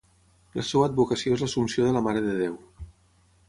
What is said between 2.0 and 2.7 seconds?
Mare de Déu.